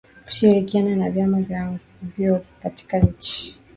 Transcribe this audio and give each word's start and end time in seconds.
Kushirikiana 0.25 0.95
na 0.95 1.09
vyama 1.09 1.39
na 1.39 1.79
vyuo 2.15 2.41
katika 2.63 2.99
nchi 2.99 3.59